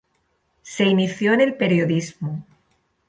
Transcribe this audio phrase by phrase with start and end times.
[0.63, 2.43] Se inició en el periodismo.